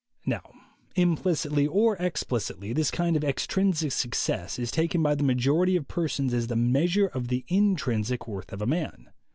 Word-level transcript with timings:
Now 0.25 0.41
implicitly 0.95 1.67
or 1.67 1.95
explicitly, 1.97 2.73
this 2.73 2.89
kind 2.89 3.15
of 3.15 3.23
ex 3.23 3.45
trinsic 3.45 3.91
success 3.91 4.57
is 4.57 4.71
taken 4.71 5.03
by 5.03 5.13
the 5.13 5.21
majority 5.23 5.75
of 5.75 5.87
persons 5.87 6.33
as 6.33 6.47
the 6.47 6.55
measure 6.55 7.05
of 7.05 7.27
the 7.27 7.45
intrinsic 7.49 8.27
worth 8.27 8.51
of 8.51 8.63
a 8.63 8.65
man. 8.65 9.11